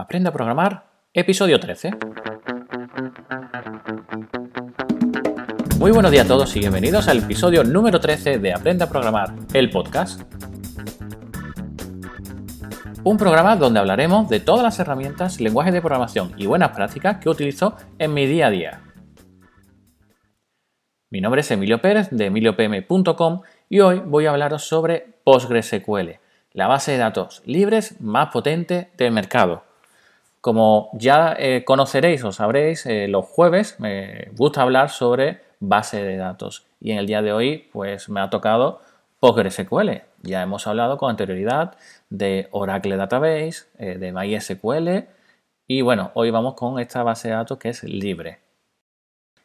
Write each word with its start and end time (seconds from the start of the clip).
Aprende 0.00 0.30
a 0.30 0.32
programar, 0.32 0.86
episodio 1.12 1.60
13. 1.60 1.90
Muy 5.78 5.90
buenos 5.90 6.10
días 6.10 6.24
a 6.24 6.28
todos 6.28 6.56
y 6.56 6.60
bienvenidos 6.60 7.06
al 7.06 7.18
episodio 7.18 7.64
número 7.64 8.00
13 8.00 8.38
de 8.38 8.54
Aprende 8.54 8.84
a 8.84 8.88
programar, 8.88 9.34
el 9.52 9.68
podcast. 9.68 10.22
Un 13.04 13.18
programa 13.18 13.56
donde 13.56 13.78
hablaremos 13.78 14.30
de 14.30 14.40
todas 14.40 14.62
las 14.62 14.78
herramientas, 14.78 15.38
lenguajes 15.38 15.74
de 15.74 15.82
programación 15.82 16.32
y 16.38 16.46
buenas 16.46 16.70
prácticas 16.70 17.18
que 17.18 17.28
utilizo 17.28 17.76
en 17.98 18.14
mi 18.14 18.24
día 18.24 18.46
a 18.46 18.50
día. 18.50 18.82
Mi 21.10 21.20
nombre 21.20 21.42
es 21.42 21.50
Emilio 21.50 21.82
Pérez 21.82 22.08
de 22.10 22.24
emiliopm.com 22.24 23.42
y 23.68 23.80
hoy 23.80 23.98
voy 23.98 24.24
a 24.24 24.30
hablaros 24.30 24.64
sobre 24.64 25.18
PostgreSQL, 25.24 26.18
la 26.52 26.68
base 26.68 26.92
de 26.92 26.98
datos 26.98 27.42
libres 27.44 28.00
más 28.00 28.30
potente 28.30 28.92
del 28.96 29.12
mercado. 29.12 29.68
Como 30.40 30.90
ya 30.94 31.34
eh, 31.38 31.64
conoceréis 31.64 32.24
o 32.24 32.32
sabréis, 32.32 32.86
eh, 32.86 33.08
los 33.08 33.26
jueves 33.26 33.78
me 33.78 34.30
gusta 34.36 34.62
hablar 34.62 34.88
sobre 34.88 35.42
base 35.58 36.02
de 36.02 36.16
datos 36.16 36.66
y 36.80 36.92
en 36.92 36.98
el 36.98 37.06
día 37.06 37.20
de 37.20 37.34
hoy 37.34 37.68
pues 37.72 38.08
me 38.08 38.20
ha 38.20 38.30
tocado 38.30 38.80
PostgreSQL. 39.18 40.02
Ya 40.22 40.40
hemos 40.42 40.66
hablado 40.66 40.96
con 40.96 41.10
anterioridad 41.10 41.76
de 42.08 42.48
Oracle 42.52 42.96
Database, 42.96 43.66
eh, 43.78 43.98
de 43.98 44.12
MySQL 44.12 45.08
y 45.66 45.82
bueno, 45.82 46.10
hoy 46.14 46.30
vamos 46.30 46.54
con 46.54 46.80
esta 46.80 47.02
base 47.02 47.28
de 47.28 47.34
datos 47.34 47.58
que 47.58 47.68
es 47.68 47.84
libre. 47.84 48.40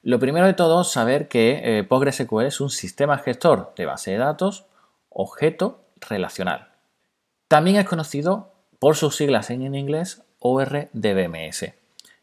Lo 0.01 0.17
primero 0.19 0.45
de 0.45 0.53
todo, 0.53 0.83
saber 0.85 1.27
que 1.27 1.85
PostgreSQL 1.89 2.45
es 2.45 2.61
un 2.61 2.69
sistema 2.69 3.17
gestor 3.17 3.73
de 3.75 3.85
base 3.85 4.11
de 4.11 4.17
datos 4.17 4.65
objeto 5.09 5.81
relacional. 6.09 6.69
También 7.47 7.77
es 7.77 7.85
conocido 7.85 8.53
por 8.79 8.95
sus 8.95 9.15
siglas 9.15 9.49
en 9.49 9.73
inglés 9.75 10.25
ORDBMS 10.47 11.73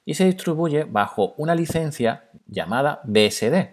y 0.05 0.15
se 0.15 0.25
distribuye 0.25 0.85
bajo 0.85 1.35
una 1.37 1.57
licencia 1.57 2.29
llamada 2.47 3.01
BSD. 3.05 3.70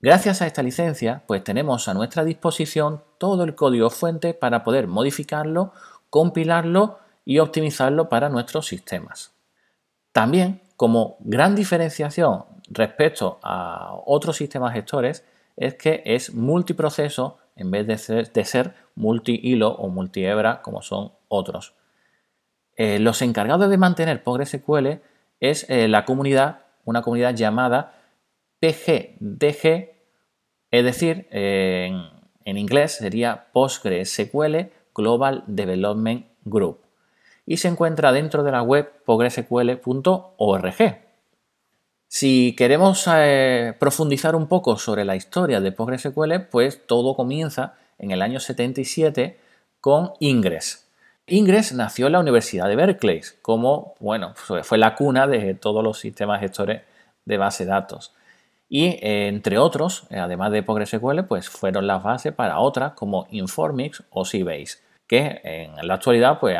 Gracias 0.00 0.42
a 0.42 0.46
esta 0.46 0.62
licencia, 0.62 1.22
pues 1.26 1.44
tenemos 1.44 1.86
a 1.86 1.94
nuestra 1.94 2.24
disposición 2.24 3.04
todo 3.18 3.44
el 3.44 3.54
código 3.54 3.90
fuente 3.90 4.34
para 4.34 4.64
poder 4.64 4.88
modificarlo, 4.88 5.72
compilarlo 6.10 6.98
y 7.24 7.38
optimizarlo 7.38 8.08
para 8.08 8.28
nuestros 8.28 8.66
sistemas. 8.66 9.32
También, 10.12 10.60
como 10.76 11.16
gran 11.20 11.54
diferenciación 11.54 12.44
respecto 12.68 13.38
a 13.42 13.94
otros 14.04 14.36
sistemas 14.36 14.72
gestores, 14.72 15.24
es 15.56 15.74
que 15.74 16.02
es 16.04 16.34
multiproceso 16.34 17.38
en 17.54 17.70
vez 17.70 17.86
de 17.86 17.98
ser, 17.98 18.32
de 18.32 18.44
ser 18.44 18.74
multi-hilo 18.94 19.70
o 19.70 19.88
multi-hebra 19.88 20.62
como 20.62 20.82
son 20.82 21.12
otros. 21.28 21.74
Eh, 22.78 23.00
los 23.00 23.22
encargados 23.22 23.68
de 23.68 23.76
mantener 23.76 24.22
PostgreSQL 24.22 25.00
es 25.40 25.68
eh, 25.68 25.88
la 25.88 26.04
comunidad, 26.04 26.60
una 26.84 27.02
comunidad 27.02 27.34
llamada 27.34 27.92
PGDG, 28.60 29.90
es 30.70 30.84
decir, 30.84 31.26
en, 31.30 32.56
inglés 32.56 32.92
sería 32.92 33.48
PostgreSQL 33.52 34.70
Global 34.94 35.44
Development 35.46 36.26
Group 36.44 36.80
y 37.46 37.56
se 37.56 37.68
encuentra 37.68 38.12
dentro 38.12 38.42
de 38.42 38.52
la 38.52 38.62
web 38.62 38.90
postgresql.org. 39.04 40.74
Si 42.06 42.54
queremos 42.56 43.08
eh, 43.12 43.74
profundizar 43.78 44.36
un 44.36 44.46
poco 44.46 44.78
sobre 44.78 45.04
la 45.04 45.16
historia 45.16 45.60
de 45.60 45.72
PostgreSQL, 45.72 46.46
pues 46.50 46.86
todo 46.86 47.16
comienza 47.16 47.74
en 47.98 48.12
el 48.12 48.22
año 48.22 48.38
77 48.38 49.38
con 49.80 50.12
Ingress. 50.20 50.87
Ingress 51.28 51.72
nació 51.72 52.06
en 52.06 52.12
la 52.12 52.20
Universidad 52.20 52.68
de 52.68 52.76
Berkeley, 52.76 53.20
como, 53.42 53.94
bueno, 54.00 54.34
fue 54.34 54.78
la 54.78 54.94
cuna 54.94 55.26
de 55.26 55.54
todos 55.54 55.84
los 55.84 55.98
sistemas 55.98 56.40
gestores 56.40 56.82
de 57.24 57.38
base 57.38 57.64
de 57.64 57.70
datos. 57.70 58.14
Y 58.68 58.86
eh, 58.86 59.28
entre 59.28 59.58
otros, 59.58 60.06
eh, 60.10 60.18
además 60.18 60.52
de 60.52 60.62
PostgreSQL, 60.62 61.22
pues 61.22 61.48
fueron 61.48 61.86
las 61.86 62.02
bases 62.02 62.32
para 62.32 62.58
otras 62.58 62.92
como 62.92 63.26
Informix 63.30 64.02
o 64.10 64.24
Sybase, 64.24 64.78
que 65.06 65.40
en 65.42 65.86
la 65.86 65.94
actualidad 65.94 66.38
pues, 66.38 66.56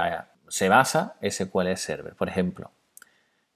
se 0.49 0.69
basa 0.69 1.17
SQL 1.23 1.75
Server, 1.77 2.15
por 2.15 2.29
ejemplo. 2.29 2.71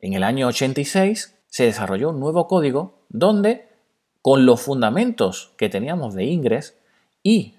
En 0.00 0.14
el 0.14 0.24
año 0.24 0.48
86 0.48 1.38
se 1.46 1.64
desarrolló 1.64 2.10
un 2.10 2.20
nuevo 2.20 2.46
código 2.46 3.04
donde 3.08 3.68
con 4.20 4.46
los 4.46 4.60
fundamentos 4.60 5.52
que 5.56 5.68
teníamos 5.68 6.14
de 6.14 6.24
Ingress 6.24 6.78
y 7.22 7.56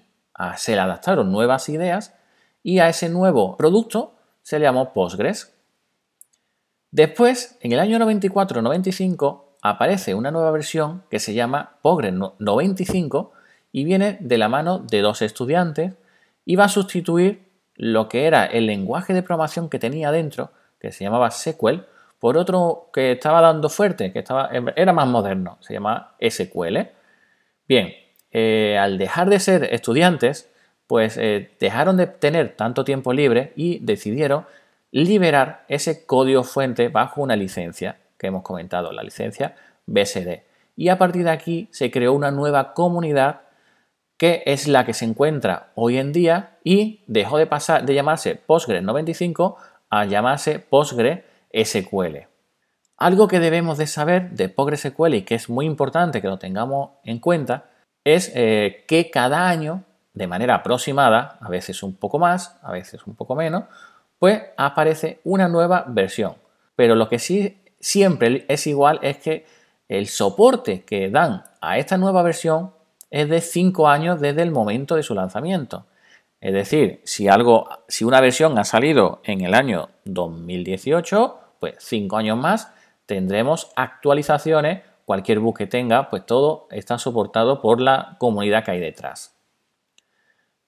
se 0.56 0.74
le 0.74 0.80
adaptaron 0.80 1.30
nuevas 1.30 1.68
ideas 1.68 2.14
y 2.64 2.80
a 2.80 2.88
ese 2.88 3.08
nuevo 3.08 3.56
producto 3.56 4.14
se 4.42 4.58
le 4.58 4.64
llamó 4.64 4.92
Postgres. 4.92 5.54
Después, 6.90 7.56
en 7.60 7.72
el 7.72 7.78
año 7.78 7.98
94-95, 7.98 9.42
aparece 9.62 10.14
una 10.14 10.32
nueva 10.32 10.50
versión 10.50 11.04
que 11.10 11.20
se 11.20 11.34
llama 11.34 11.76
Postgres 11.82 12.14
95 12.14 13.32
y 13.70 13.84
viene 13.84 14.16
de 14.20 14.38
la 14.38 14.48
mano 14.48 14.78
de 14.78 15.00
dos 15.00 15.22
estudiantes 15.22 15.92
y 16.44 16.56
va 16.56 16.64
a 16.64 16.68
sustituir 16.68 17.44
lo 17.76 18.08
que 18.08 18.26
era 18.26 18.46
el 18.46 18.66
lenguaje 18.66 19.12
de 19.12 19.22
programación 19.22 19.68
que 19.68 19.78
tenía 19.78 20.10
dentro, 20.10 20.50
que 20.80 20.90
se 20.92 21.04
llamaba 21.04 21.30
SQL, 21.30 21.84
por 22.18 22.38
otro 22.38 22.88
que 22.92 23.12
estaba 23.12 23.40
dando 23.40 23.68
fuerte, 23.68 24.12
que 24.12 24.20
estaba, 24.20 24.50
era 24.76 24.92
más 24.92 25.06
moderno, 25.06 25.58
se 25.60 25.74
llama 25.74 26.14
SQL. 26.20 26.78
Bien, 27.68 27.92
eh, 28.30 28.78
al 28.78 28.96
dejar 28.96 29.28
de 29.28 29.40
ser 29.40 29.64
estudiantes, 29.74 30.50
pues 30.86 31.16
eh, 31.16 31.50
dejaron 31.60 31.96
de 31.96 32.06
tener 32.06 32.56
tanto 32.56 32.84
tiempo 32.84 33.12
libre 33.12 33.52
y 33.56 33.78
decidieron 33.80 34.46
liberar 34.90 35.64
ese 35.68 36.06
código 36.06 36.44
fuente 36.44 36.88
bajo 36.88 37.22
una 37.22 37.36
licencia 37.36 37.98
que 38.18 38.28
hemos 38.28 38.42
comentado, 38.42 38.92
la 38.92 39.02
licencia 39.02 39.56
BSD. 39.86 40.42
Y 40.76 40.88
a 40.88 40.98
partir 40.98 41.24
de 41.24 41.30
aquí 41.30 41.68
se 41.72 41.90
creó 41.90 42.12
una 42.12 42.30
nueva 42.30 42.74
comunidad 42.74 43.42
que 44.16 44.42
es 44.46 44.68
la 44.68 44.86
que 44.86 44.94
se 44.94 45.04
encuentra 45.04 45.72
hoy 45.74 45.98
en 45.98 46.12
día 46.12 46.58
y 46.62 47.02
dejó 47.06 47.38
de 47.38 47.46
pasar 47.46 47.84
de 47.84 47.94
llamarse 47.94 48.36
Postgres 48.36 48.82
95 48.82 49.56
a 49.90 50.04
llamarse 50.04 50.60
Postgres 50.60 51.20
SQL. 51.52 52.28
Algo 52.96 53.26
que 53.26 53.40
debemos 53.40 53.76
de 53.78 53.86
saber 53.86 54.30
de 54.30 54.48
PostgreSQL 54.48 55.14
y 55.14 55.22
que 55.22 55.34
es 55.34 55.48
muy 55.48 55.66
importante 55.66 56.22
que 56.22 56.28
lo 56.28 56.38
tengamos 56.38 56.90
en 57.04 57.18
cuenta 57.18 57.70
es 58.04 58.30
eh, 58.34 58.84
que 58.86 59.10
cada 59.10 59.48
año, 59.48 59.84
de 60.14 60.26
manera 60.26 60.56
aproximada, 60.56 61.38
a 61.40 61.48
veces 61.48 61.82
un 61.82 61.94
poco 61.94 62.18
más, 62.18 62.58
a 62.62 62.72
veces 62.72 63.06
un 63.06 63.14
poco 63.14 63.34
menos, 63.34 63.64
pues 64.18 64.42
aparece 64.56 65.20
una 65.24 65.48
nueva 65.48 65.84
versión. 65.88 66.36
Pero 66.76 66.94
lo 66.94 67.08
que 67.08 67.18
sí 67.18 67.60
siempre 67.80 68.46
es 68.48 68.66
igual 68.66 68.98
es 69.02 69.18
que 69.18 69.46
el 69.88 70.06
soporte 70.06 70.84
que 70.84 71.10
dan 71.10 71.44
a 71.60 71.78
esta 71.78 71.98
nueva 71.98 72.22
versión 72.22 72.72
es 73.10 73.28
de 73.28 73.40
5 73.40 73.88
años 73.88 74.20
desde 74.20 74.42
el 74.42 74.50
momento 74.50 74.96
de 74.96 75.02
su 75.02 75.14
lanzamiento. 75.14 75.86
Es 76.40 76.52
decir, 76.52 77.00
si 77.04 77.26
algo, 77.28 77.68
si 77.88 78.04
una 78.04 78.20
versión 78.20 78.58
ha 78.58 78.64
salido 78.64 79.20
en 79.24 79.40
el 79.40 79.54
año 79.54 79.88
2018, 80.04 81.38
pues 81.58 81.76
cinco 81.78 82.18
años 82.18 82.36
más 82.36 82.70
tendremos 83.06 83.72
actualizaciones, 83.76 84.82
cualquier 85.06 85.38
bug 85.38 85.56
que 85.56 85.66
tenga, 85.66 86.10
pues 86.10 86.26
todo 86.26 86.68
está 86.70 86.98
soportado 86.98 87.62
por 87.62 87.80
la 87.80 88.16
comunidad 88.18 88.62
que 88.62 88.72
hay 88.72 88.80
detrás. 88.80 89.33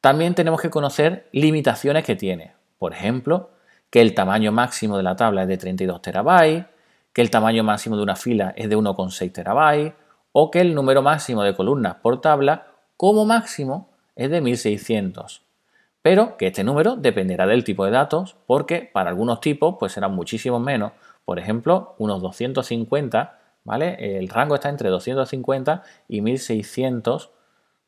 También 0.07 0.37
tenemos 0.37 0.61
que 0.61 0.71
conocer 0.71 1.29
limitaciones 1.33 2.05
que 2.05 2.15
tiene. 2.15 2.55
Por 2.79 2.93
ejemplo, 2.93 3.51
que 3.91 4.01
el 4.01 4.15
tamaño 4.15 4.53
máximo 4.53 4.97
de 4.97 5.03
la 5.03 5.17
tabla 5.17 5.43
es 5.43 5.49
de 5.49 5.57
32 5.57 6.01
terabytes, 6.01 6.67
que 7.13 7.23
el 7.23 7.29
tamaño 7.29 7.65
máximo 7.65 7.97
de 7.97 8.05
una 8.05 8.15
fila 8.15 8.55
es 8.57 8.71
de 8.71 8.77
1,6 8.77 9.33
terabytes 9.33 9.95
o 10.31 10.49
que 10.53 10.61
el 10.61 10.77
número 10.77 11.03
máximo 11.03 11.43
de 11.43 11.57
columnas 11.57 11.97
por 11.97 12.21
tabla 12.21 12.69
como 12.97 13.25
máximo 13.25 13.91
es 14.15 14.31
de 14.31 14.41
1600 14.41 15.43
pero 16.03 16.37
que 16.37 16.47
este 16.47 16.63
número 16.63 16.95
dependerá 16.95 17.49
del 17.49 17.65
tipo 17.65 17.85
de 17.85 17.91
datos 17.91 18.37
porque 18.47 18.89
para 18.93 19.11
algunos 19.11 19.41
tipos 19.41 19.75
pues 19.77 19.91
serán 19.91 20.15
muchísimo 20.15 20.61
menos. 20.61 20.93
Por 21.25 21.41
ejemplo, 21.41 21.97
unos 21.99 22.23
250, 22.23 23.41
¿vale? 23.65 24.19
El 24.19 24.29
rango 24.29 24.55
está 24.55 24.69
entre 24.69 24.89
250 24.89 25.83
y 26.07 26.21
1600, 26.21 27.31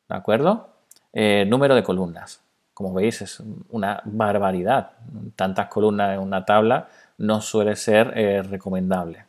¿de 0.09 0.15
acuerdo? 0.17 0.78
Eh, 1.13 1.45
número 1.47 1.75
de 1.75 1.83
columnas. 1.83 2.41
Como 2.73 2.93
veis 2.93 3.21
es 3.21 3.43
una 3.69 4.01
barbaridad. 4.05 4.91
Tantas 5.35 5.67
columnas 5.67 6.13
en 6.13 6.19
una 6.19 6.45
tabla 6.45 6.87
no 7.17 7.41
suele 7.41 7.75
ser 7.75 8.13
eh, 8.15 8.41
recomendable. 8.43 9.25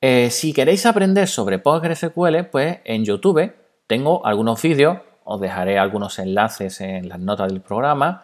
Eh, 0.00 0.30
si 0.30 0.52
queréis 0.52 0.84
aprender 0.86 1.28
sobre 1.28 1.58
PostgreSQL, 1.58 2.44
pues 2.50 2.78
en 2.84 3.04
YouTube 3.04 3.54
tengo 3.86 4.24
algunos 4.26 4.60
vídeos 4.62 4.98
os 5.28 5.40
dejaré 5.40 5.76
algunos 5.76 6.20
enlaces 6.20 6.80
en 6.80 7.08
las 7.08 7.18
notas 7.18 7.48
del 7.48 7.60
programa. 7.60 8.22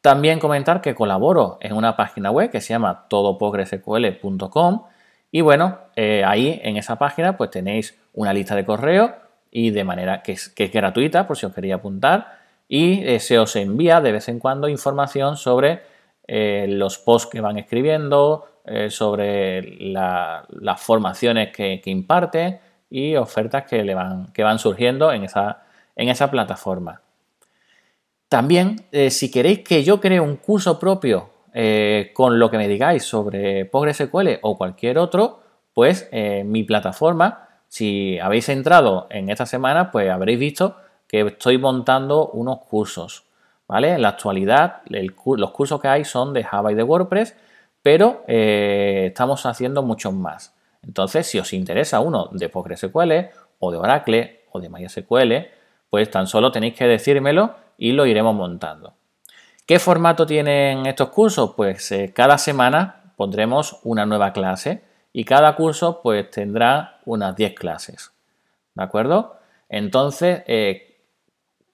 También 0.00 0.40
comentar 0.40 0.80
que 0.80 0.96
colaboro 0.96 1.58
en 1.60 1.74
una 1.74 1.96
página 1.96 2.32
web 2.32 2.50
que 2.50 2.60
se 2.60 2.72
llama 2.72 3.06
todopogresql.com 3.08 4.82
y 5.30 5.42
bueno, 5.42 5.78
ahí 5.96 6.60
en 6.64 6.76
esa 6.76 6.96
página 6.96 7.36
pues 7.36 7.50
tenéis 7.50 7.96
una 8.14 8.32
lista 8.32 8.56
de 8.56 8.64
correo 8.64 9.14
y 9.50 9.70
de 9.70 9.84
manera 9.84 10.22
que 10.22 10.32
es, 10.32 10.52
gratuita 10.54 11.26
por 11.26 11.36
si 11.36 11.46
os 11.46 11.54
queréis 11.54 11.74
apuntar 11.74 12.38
y 12.68 13.04
eh, 13.04 13.18
se 13.18 13.38
os 13.38 13.56
envía 13.56 14.00
de 14.00 14.12
vez 14.12 14.28
en 14.28 14.38
cuando 14.38 14.68
información 14.68 15.36
sobre 15.36 15.82
eh, 16.28 16.66
los 16.68 16.98
posts 16.98 17.28
que 17.28 17.40
van 17.40 17.58
escribiendo, 17.58 18.46
eh, 18.64 18.90
sobre 18.90 19.62
las 19.80 20.80
formaciones 20.80 21.50
que, 21.52 21.82
imparte 21.86 22.60
y 22.88 23.16
ofertas 23.16 23.64
que, 23.64 23.82
le 23.82 23.94
van, 23.94 24.32
que 24.32 24.44
van 24.44 24.60
surgiendo 24.60 25.12
en 25.12 25.24
esa, 25.24 25.64
en 25.96 26.08
esa 26.08 26.30
plataforma. 26.30 27.02
También, 28.28 28.76
si 29.08 29.28
queréis 29.28 29.60
que 29.60 29.82
yo 29.82 30.00
cree 30.00 30.20
un 30.20 30.36
curso 30.36 30.78
propio 30.78 31.30
con 32.14 32.38
lo 32.38 32.48
que 32.48 32.58
me 32.58 32.68
digáis 32.68 33.02
sobre 33.02 33.64
PostgreSQL 33.64 34.38
o 34.42 34.56
cualquier 34.56 34.98
otro, 34.98 35.40
pues 35.74 36.08
mi 36.44 36.62
plataforma, 36.62 37.49
si 37.70 38.18
habéis 38.18 38.48
entrado 38.48 39.06
en 39.10 39.30
esta 39.30 39.46
semana, 39.46 39.92
pues 39.92 40.10
habréis 40.10 40.40
visto 40.40 40.76
que 41.06 41.20
estoy 41.20 41.56
montando 41.56 42.28
unos 42.30 42.58
cursos. 42.68 43.22
¿vale? 43.68 43.94
En 43.94 44.02
la 44.02 44.08
actualidad, 44.08 44.82
los 44.88 45.50
cursos 45.52 45.80
que 45.80 45.86
hay 45.86 46.04
son 46.04 46.34
de 46.34 46.42
Java 46.42 46.72
y 46.72 46.74
de 46.74 46.82
WordPress, 46.82 47.36
pero 47.80 48.24
eh, 48.26 49.04
estamos 49.06 49.46
haciendo 49.46 49.84
muchos 49.84 50.12
más. 50.12 50.52
Entonces, 50.82 51.28
si 51.28 51.38
os 51.38 51.52
interesa 51.52 52.00
uno 52.00 52.28
de 52.32 52.48
PostgreSQL 52.48 53.12
o 53.60 53.70
de 53.70 53.78
Oracle 53.78 54.40
o 54.50 54.58
de 54.58 54.68
MySQL, 54.68 55.32
pues 55.88 56.10
tan 56.10 56.26
solo 56.26 56.50
tenéis 56.50 56.74
que 56.74 56.88
decírmelo 56.88 57.54
y 57.78 57.92
lo 57.92 58.04
iremos 58.04 58.34
montando. 58.34 58.94
¿Qué 59.64 59.78
formato 59.78 60.26
tienen 60.26 60.86
estos 60.86 61.10
cursos? 61.10 61.52
Pues 61.56 61.92
eh, 61.92 62.12
cada 62.12 62.36
semana 62.36 63.12
pondremos 63.14 63.78
una 63.84 64.06
nueva 64.06 64.32
clase 64.32 64.89
y 65.12 65.24
cada 65.24 65.56
curso 65.56 66.00
pues 66.02 66.30
tendrá 66.30 67.00
unas 67.04 67.34
10 67.36 67.54
clases. 67.54 68.12
¿De 68.74 68.82
acuerdo? 68.82 69.36
Entonces, 69.68 70.42
eh, 70.46 71.00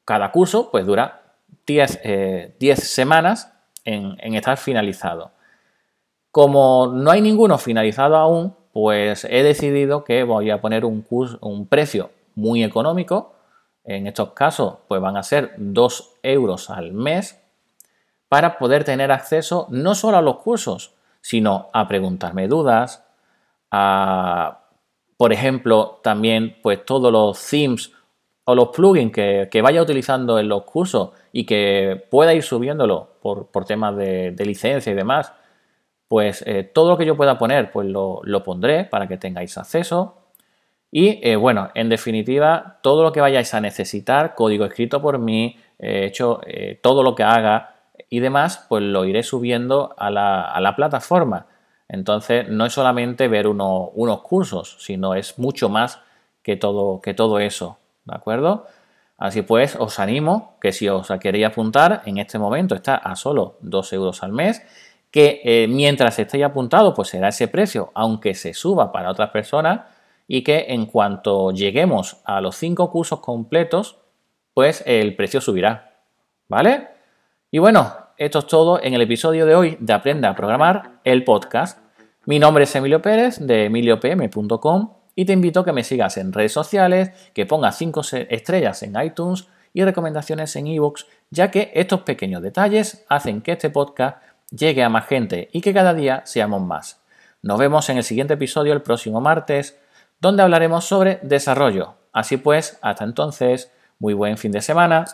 cada 0.04 0.32
curso 0.32 0.70
pues 0.70 0.86
dura 0.86 1.34
10, 1.66 2.00
eh, 2.04 2.76
semanas 2.76 3.52
en, 3.84 4.34
estar 4.34 4.56
finalizado. 4.56 5.32
Como 6.30 6.88
no 6.94 7.10
hay 7.10 7.20
ninguno 7.20 7.58
finalizado 7.58 8.16
aún, 8.16 8.56
pues 8.72 9.24
he 9.24 9.42
decidido 9.42 10.04
que 10.04 10.22
voy 10.22 10.50
a 10.50 10.60
poner 10.60 10.84
un, 10.84 11.06
un 11.40 11.66
precio 11.66 12.10
muy 12.34 12.62
económico. 12.62 13.34
En 13.84 14.06
estos 14.06 14.32
casos, 14.32 14.78
pues 14.88 15.00
van 15.00 15.16
a 15.16 15.22
ser 15.22 15.54
2 15.56 16.18
euros 16.22 16.70
al 16.70 16.92
mes 16.92 17.40
para 18.28 18.58
poder 18.58 18.84
tener 18.84 19.12
acceso 19.12 19.66
no 19.70 19.94
solo 19.94 20.16
a 20.18 20.22
los 20.22 20.38
cursos, 20.38 20.94
sino 21.20 21.70
a 21.72 21.86
preguntarme 21.88 22.48
dudas, 22.48 23.05
a, 23.70 24.66
por 25.16 25.32
ejemplo, 25.32 26.00
también 26.02 26.56
pues 26.62 26.84
todos 26.84 27.12
los 27.12 27.44
themes 27.48 27.92
o 28.44 28.54
los 28.54 28.68
plugins 28.68 29.12
que, 29.12 29.60
vaya 29.62 29.82
utilizando 29.82 30.38
en 30.38 30.48
los 30.48 30.62
cursos 30.64 31.10
y 31.32 31.44
que 31.44 32.04
pueda 32.10 32.32
ir 32.32 32.42
subiéndolo 32.42 33.16
por, 33.20 33.64
temas 33.64 33.96
de, 33.96 34.34
licencia 34.44 34.92
y 34.92 34.94
demás, 34.94 35.32
pues 36.08 36.42
eh, 36.46 36.62
todo 36.62 36.90
lo 36.90 36.96
que 36.96 37.06
yo 37.06 37.16
pueda 37.16 37.38
poner, 37.38 37.72
pues 37.72 37.88
lo, 37.88 38.22
pondré 38.44 38.84
para 38.84 39.08
que 39.08 39.16
tengáis 39.16 39.58
acceso. 39.58 40.18
Y 40.92 41.18
eh, 41.28 41.34
bueno, 41.34 41.70
en 41.74 41.88
definitiva, 41.88 42.78
todo 42.82 43.02
lo 43.02 43.12
que 43.12 43.20
vayáis 43.20 43.52
a 43.54 43.60
necesitar, 43.60 44.34
código 44.36 44.64
escrito 44.64 45.02
por 45.02 45.18
mí, 45.18 45.58
hecho 45.78 46.40
eh, 46.46 46.78
todo 46.82 47.02
lo 47.02 47.14
que 47.14 47.22
haga 47.22 47.74
y 48.08 48.20
demás, 48.20 48.64
pues 48.68 48.82
lo 48.82 49.04
iré 49.04 49.22
subiendo 49.22 49.94
a 49.96 50.10
la, 50.10 50.74
plataforma. 50.76 51.46
Entonces, 51.88 52.48
no 52.48 52.66
es 52.66 52.72
solamente 52.72 53.28
ver 53.28 53.46
unos 53.46 54.20
cursos, 54.22 54.76
sino 54.80 55.14
es 55.14 55.38
mucho 55.38 55.68
más 55.68 56.00
que 56.42 56.56
todo, 56.56 57.00
que 57.00 57.14
todo 57.14 57.38
eso. 57.38 57.78
¿de 58.06 58.14
acuerdo? 58.14 58.66
Así 59.18 59.42
pues, 59.42 59.76
os 59.78 59.98
animo 59.98 60.56
que 60.60 60.72
si 60.72 60.88
os 60.88 61.08
queréis 61.20 61.46
apuntar, 61.46 62.02
en 62.06 62.18
este 62.18 62.38
momento 62.38 62.74
está 62.74 62.96
a 62.96 63.16
solo 63.16 63.56
2 63.60 63.92
euros 63.92 64.22
al 64.22 64.32
mes, 64.32 64.62
que 65.10 65.40
eh, 65.44 65.66
mientras 65.68 66.18
estéis 66.18 66.44
apuntados, 66.44 66.94
pues 66.94 67.08
será 67.08 67.28
ese 67.28 67.48
precio, 67.48 67.90
aunque 67.94 68.34
se 68.34 68.54
suba 68.54 68.92
para 68.92 69.10
otras 69.10 69.30
personas, 69.30 69.80
y 70.28 70.42
que 70.42 70.66
en 70.68 70.86
cuanto 70.86 71.52
lleguemos 71.52 72.18
a 72.24 72.40
los 72.40 72.56
5 72.56 72.90
cursos 72.90 73.20
completos, 73.20 73.98
pues 74.54 74.82
el 74.86 75.14
precio 75.16 75.40
subirá, 75.40 76.00
¿vale? 76.48 76.88
Y 77.50 77.58
bueno, 77.58 77.94
esto 78.18 78.38
es 78.38 78.46
todo 78.46 78.82
en 78.82 78.94
el 78.94 79.02
episodio 79.02 79.44
de 79.44 79.54
hoy 79.54 79.76
de 79.78 79.92
Aprenda 79.92 80.30
a 80.30 80.34
Programar, 80.34 81.00
el 81.04 81.22
podcast. 81.22 81.78
Mi 82.24 82.38
nombre 82.38 82.64
es 82.64 82.74
Emilio 82.74 83.02
Pérez 83.02 83.38
de 83.38 83.66
emiliopm.com 83.66 84.94
y 85.14 85.24
te 85.26 85.34
invito 85.34 85.60
a 85.60 85.64
que 85.64 85.72
me 85.72 85.84
sigas 85.84 86.16
en 86.16 86.32
redes 86.32 86.52
sociales, 86.52 87.10
que 87.34 87.44
pongas 87.44 87.76
5 87.76 88.00
estrellas 88.30 88.82
en 88.82 88.98
iTunes 89.00 89.48
y 89.74 89.84
recomendaciones 89.84 90.56
en 90.56 90.66
ebooks, 90.66 91.06
ya 91.30 91.50
que 91.50 91.70
estos 91.74 92.00
pequeños 92.00 92.40
detalles 92.42 93.04
hacen 93.08 93.42
que 93.42 93.52
este 93.52 93.68
podcast 93.68 94.22
llegue 94.50 94.82
a 94.82 94.88
más 94.88 95.06
gente 95.06 95.50
y 95.52 95.60
que 95.60 95.74
cada 95.74 95.92
día 95.92 96.22
seamos 96.24 96.62
más. 96.62 97.02
Nos 97.42 97.58
vemos 97.58 97.88
en 97.90 97.98
el 97.98 98.04
siguiente 98.04 98.34
episodio 98.34 98.72
el 98.72 98.82
próximo 98.82 99.20
martes, 99.20 99.78
donde 100.20 100.42
hablaremos 100.42 100.86
sobre 100.86 101.20
desarrollo. 101.22 101.94
Así 102.12 102.38
pues, 102.38 102.78
hasta 102.80 103.04
entonces, 103.04 103.70
muy 103.98 104.14
buen 104.14 104.38
fin 104.38 104.52
de 104.52 104.62
semana. 104.62 105.04